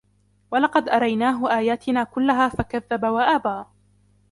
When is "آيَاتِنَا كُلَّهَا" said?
1.57-2.49